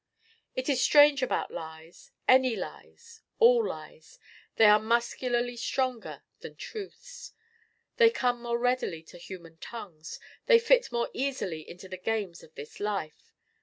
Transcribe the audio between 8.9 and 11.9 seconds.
to human tongues. They fit more easily into